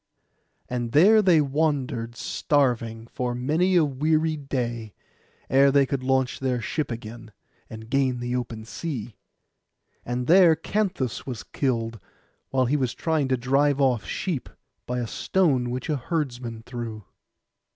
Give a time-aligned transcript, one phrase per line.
[0.67, 4.95] And there they wandered starving for many a weary day,
[5.47, 7.31] ere they could launch their ship again,
[7.69, 9.15] and gain the open sea.
[10.03, 11.99] And there Canthus was killed,
[12.49, 14.49] while he was trying to drive off sheep,
[14.87, 17.03] by a stone which a herdsman threw.